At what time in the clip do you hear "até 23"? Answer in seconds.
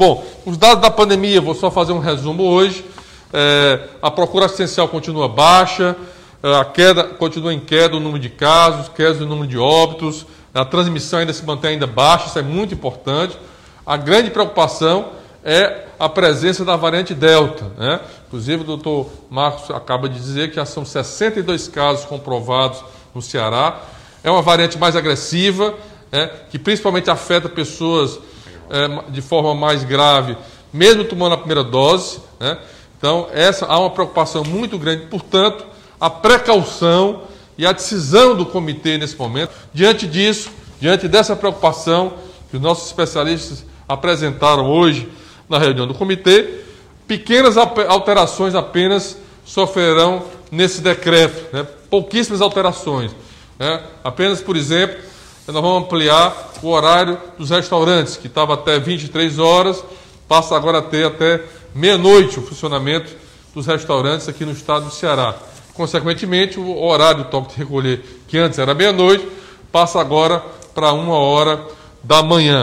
58.54-59.38